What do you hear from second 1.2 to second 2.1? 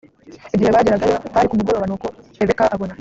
hari ku mugoroba nuko